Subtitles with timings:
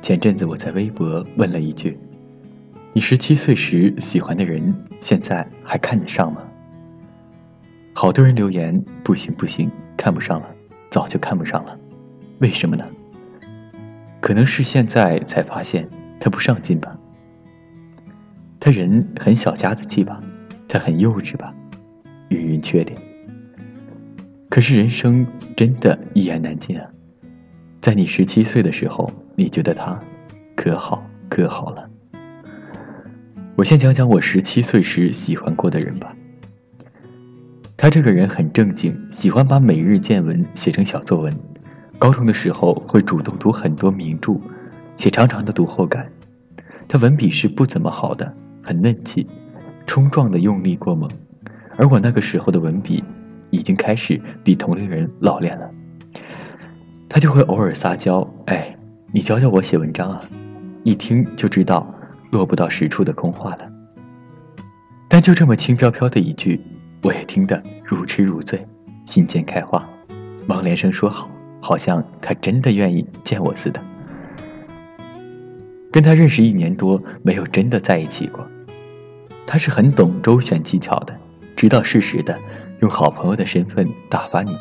[0.00, 1.98] 前阵子我在微博问了一句
[2.94, 6.42] ：“你十七岁时喜欢的人，现在还看得上吗？”
[7.92, 10.48] 好多人留言：“不行不行，看不上了，
[10.88, 11.78] 早就看不上了。”
[12.38, 12.86] 为什么呢？
[14.20, 15.88] 可能是现在才发现
[16.20, 16.96] 他不上进吧，
[18.60, 20.20] 他人很小家子气吧，
[20.68, 21.52] 他很幼稚吧，
[22.28, 22.98] 云云缺点。
[24.48, 25.26] 可是人生
[25.56, 26.88] 真的一言难尽啊！
[27.88, 29.98] 在你十七岁的时候，你觉得他
[30.54, 31.88] 可好可好了。
[33.56, 36.14] 我先讲讲我十七岁时喜欢过的人吧。
[37.78, 41.34] 他这个人很正经，喜欢把每日见闻写成小作文。
[41.98, 44.38] 高中的时候会主动读很多名著，
[44.94, 46.04] 写长长的读后感。
[46.86, 48.30] 他文笔是不怎么好的，
[48.62, 49.26] 很嫩气，
[49.86, 51.08] 冲撞的用力过猛。
[51.78, 53.02] 而我那个时候的文笔，
[53.48, 55.70] 已经开始比同龄人老练了。
[57.08, 58.76] 他就会偶尔撒娇：“哎，
[59.12, 60.20] 你教教我写文章啊！”
[60.84, 61.86] 一听就知道
[62.30, 63.68] 落不到实处的空话了。
[65.08, 66.60] 但就这么轻飘飘的一句，
[67.02, 68.66] 我也听得如痴如醉，
[69.06, 69.88] 心间开花，
[70.46, 73.80] 忙连声说好，好像他真的愿意见我似的。
[75.90, 78.46] 跟他认识一年多，没有真的在一起过。
[79.46, 81.18] 他是很懂周旋技巧的，
[81.56, 82.36] 知道适时的
[82.80, 84.54] 用好朋友的身份打发你。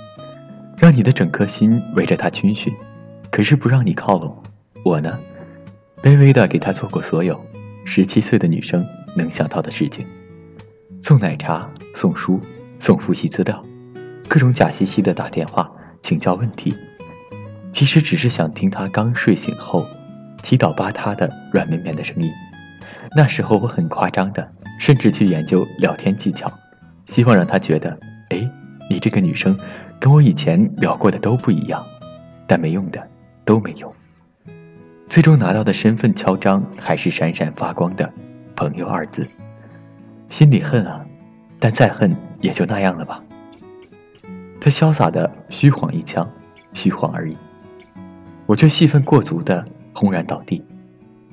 [0.97, 2.73] 你的整颗心围着他军训，
[3.29, 4.35] 可是不让你靠拢。
[4.83, 5.19] 我呢，
[6.01, 7.39] 卑微的给他做过所有
[7.85, 8.83] 十七岁的女生
[9.15, 10.07] 能想到的事情：
[11.03, 12.41] 送奶茶、送书、
[12.79, 13.63] 送复习资料，
[14.27, 16.75] 各种假兮兮的打电话请教问题。
[17.71, 19.85] 其实只是想听他刚睡醒后
[20.41, 22.27] 七倒八塌的软绵绵的声音。
[23.15, 26.51] 那时候我很夸张的，甚至去研究聊天技巧，
[27.05, 27.95] 希望让他觉得，
[28.29, 28.49] 哎，
[28.89, 29.55] 你这个女生。
[29.99, 31.85] 跟我以前聊过的都不一样，
[32.45, 33.07] 但没用的
[33.43, 33.93] 都没用。
[35.07, 38.11] 最终拿到的身份敲章还是闪闪发光的
[38.55, 39.27] “朋友”二字，
[40.29, 41.03] 心里恨啊，
[41.59, 43.23] 但再恨也就那样了吧。
[44.59, 46.29] 他潇洒的虚晃一枪，
[46.73, 47.35] 虚晃而已，
[48.45, 50.63] 我却戏份过足的轰然倒地。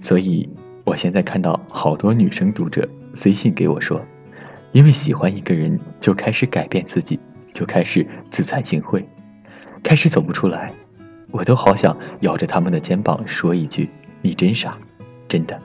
[0.00, 0.48] 所以，
[0.84, 4.00] 我现在看到好多女生读者私信给我说，
[4.72, 7.18] 因为喜欢一个人就开始改变自己。
[7.54, 9.02] 就开始自惭形秽，
[9.82, 10.72] 开始走不出来，
[11.30, 13.88] 我都好想摇着他们的肩膀说一句
[14.20, 14.76] ：“你真傻，
[15.28, 15.58] 真的。”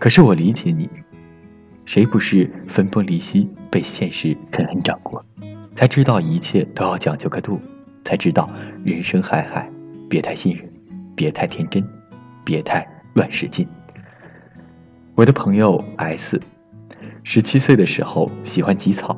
[0.00, 0.90] 可是我理解你，
[1.84, 5.24] 谁不是分崩离析，被现实狠狠掌过，
[5.76, 7.60] 才知道一切都要讲究个度，
[8.04, 8.50] 才知道
[8.84, 9.70] 人生海海，
[10.10, 10.68] 别太信任，
[11.14, 11.88] 别太天真，
[12.44, 12.84] 别太
[13.14, 13.64] 乱使劲。
[15.14, 16.40] 我的朋友 S，
[17.22, 19.16] 十七岁的时候喜欢吉草。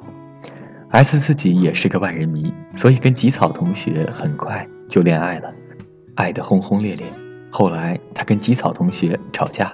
[0.94, 5.52] S 自己也是个万人迷，所以跟吉草同学很快就恋爱了，
[6.14, 7.04] 爱得轰轰烈烈。
[7.50, 9.72] 后来他跟吉草同学吵架，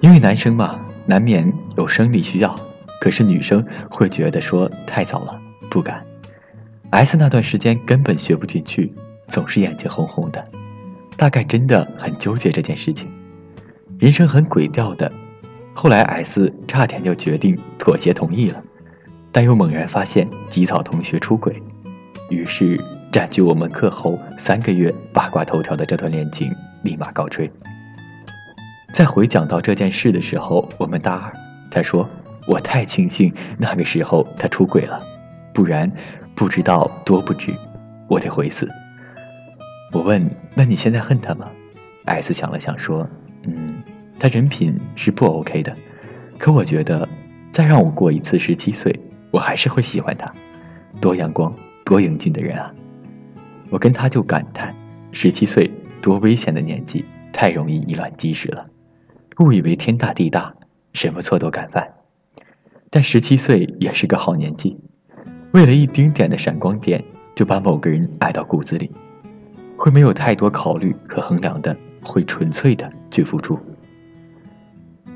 [0.00, 2.54] 因为男生嘛，难免有生理需要，
[3.00, 6.04] 可是女生会觉得说太早了，不敢。
[6.90, 8.92] S 那段时间根本学不进去，
[9.28, 10.44] 总是眼睛红红的，
[11.16, 13.10] 大概真的很纠结这件事情，
[13.98, 15.10] 人生很鬼调的。
[15.72, 18.62] 后来 S 差点就决定妥协同意了。
[19.36, 21.62] 但又猛然发现吉草同学出轨，
[22.30, 22.80] 于是
[23.12, 26.50] 占据我们课后三个月八卦头条的这段恋情
[26.84, 27.50] 立马告吹。
[28.94, 31.30] 在回讲到这件事的时候，我们大二，
[31.70, 32.08] 他说
[32.48, 34.98] ：“我太庆幸那个时候他出轨了，
[35.52, 35.92] 不然
[36.34, 37.52] 不知道多不值。”
[38.08, 38.66] 我得回死。
[39.92, 40.26] 我问
[40.56, 41.46] ：“那你现在恨他吗
[42.06, 43.06] ？”S 想了想说
[43.44, 43.82] ：“嗯，
[44.18, 45.76] 他人品是不 OK 的，
[46.38, 47.06] 可我觉得
[47.52, 48.98] 再让我过一次十七岁。”
[49.30, 50.32] 我还是会喜欢他，
[51.00, 51.54] 多阳光、
[51.84, 52.72] 多英俊的人啊！
[53.70, 54.74] 我跟他就感叹：
[55.12, 55.70] 十七岁
[56.00, 58.64] 多危险的年纪，太容易以卵击石了，
[59.38, 60.54] 误以为天大地大，
[60.92, 61.86] 什么错都敢犯。
[62.90, 64.78] 但十七岁也是个好年纪，
[65.52, 67.02] 为了一丁点的闪光点，
[67.34, 68.90] 就把某个人爱到骨子里，
[69.76, 73.58] 会没有太多考虑和衡量的，会纯粹的去付出。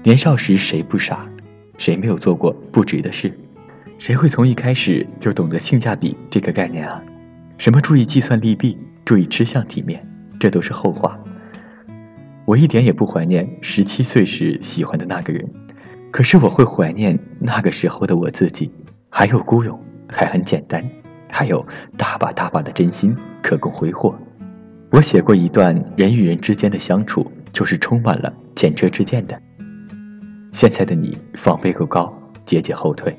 [0.03, 1.27] 年少时谁不傻？
[1.79, 3.33] 谁没有做过不值的事？
[4.01, 7.03] 谁会从一开始就懂得性价比这个概念啊？
[7.59, 10.01] 什么注意计算利弊，注意吃相体面，
[10.39, 11.21] 这都是后话。
[12.47, 15.47] 我一点也不怀念十七岁时喜欢的那个人，
[16.11, 18.73] 可是我会怀念那个时候的我自己，
[19.11, 20.83] 还有孤勇，还很简单，
[21.29, 21.63] 还有
[21.99, 24.17] 大把大把的真心可供挥霍。
[24.91, 29.39] 我写过一段人与人之间的相处，就是充满了前车之鉴的。
[30.53, 32.11] 现在的你防备够高，
[32.47, 33.15] 节节后退。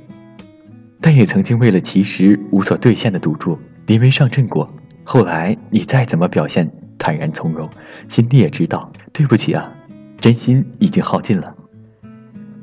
[1.02, 4.68] 但也曾经为了其实无所兑现的赌注临危上阵过。
[5.04, 7.68] 后来你再怎么表现坦然从容，
[8.08, 9.74] 心里也知道对不起啊，
[10.18, 11.54] 真心已经耗尽了。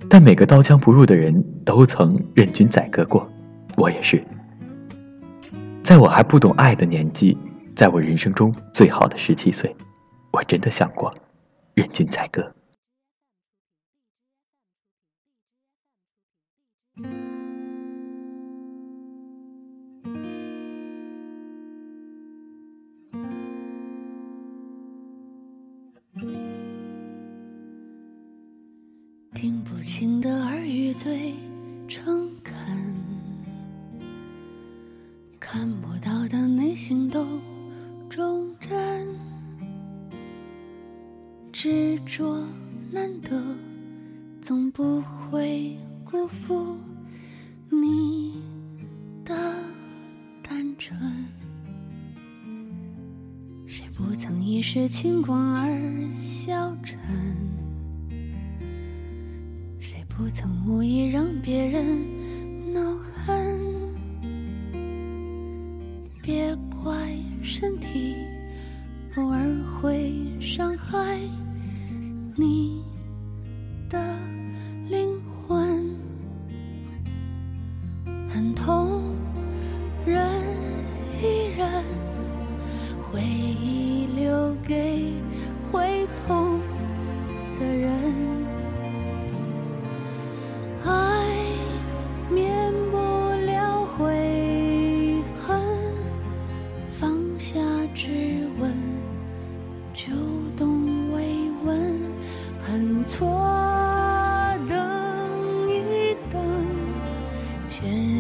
[0.08, 3.28] 但每个刀枪不入的人都曾任君宰割过，
[3.76, 4.24] 我也是。
[5.82, 7.36] 在我还不懂爱的年纪，
[7.74, 9.74] 在我人生中最好的十七岁，
[10.30, 11.12] 我真的想过
[11.74, 12.54] 任君宰割。
[29.88, 31.32] 情的耳语最
[31.88, 32.54] 诚恳，
[35.40, 37.26] 看不到的内心都
[38.06, 39.08] 忠贞，
[41.50, 42.46] 执着
[42.92, 43.42] 难得，
[44.42, 45.74] 总不会
[46.04, 46.76] 辜负
[47.70, 48.42] 你
[49.24, 49.34] 的
[50.42, 51.00] 单纯。
[53.66, 55.80] 谁不曾一时轻狂而
[56.20, 56.67] 笑
[60.18, 62.80] 不曾无意让别人恼
[63.24, 63.56] 恨，
[66.20, 68.16] 别怪身体
[69.14, 71.20] 偶尔会伤害
[72.34, 72.82] 你
[73.88, 74.18] 的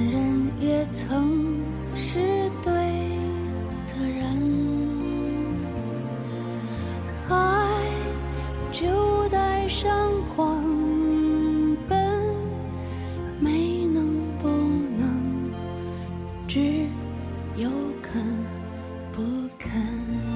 [0.06, 1.62] 人也曾
[1.94, 2.18] 是
[2.62, 2.72] 对
[3.86, 4.24] 的人，
[7.28, 7.34] 爱
[8.70, 10.62] 就带上狂
[11.88, 11.98] 奔，
[13.40, 14.48] 没能不
[14.98, 15.50] 能，
[16.46, 16.86] 只
[17.56, 17.68] 有
[18.02, 18.22] 肯
[19.12, 19.22] 不
[19.58, 20.27] 肯。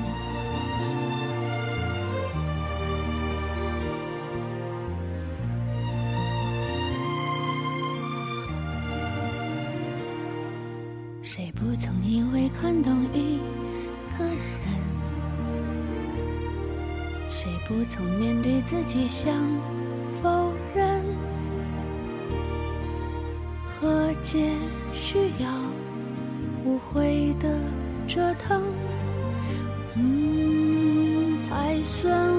[11.83, 13.41] 曾以为看懂一
[14.17, 14.37] 个人？
[17.29, 19.35] 谁不曾面对自己想
[20.23, 21.03] 否认？
[23.69, 24.53] 和解
[24.95, 25.49] 需要
[26.65, 27.59] 无悔的
[28.07, 28.63] 折腾，
[29.97, 32.32] 嗯，才算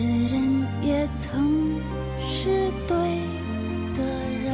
[0.00, 1.78] 人人也曾
[2.26, 2.96] 是对
[3.92, 4.02] 的
[4.42, 4.48] 人，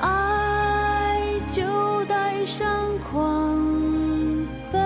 [0.00, 1.18] 爱
[1.50, 3.58] 就带上狂
[4.70, 4.80] 奔，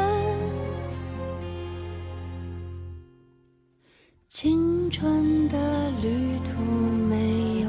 [4.28, 6.62] 青春的旅途
[7.06, 7.68] 没有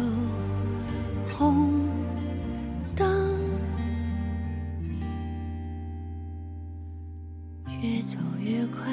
[1.38, 1.78] 红。
[7.82, 8.92] 越走越快，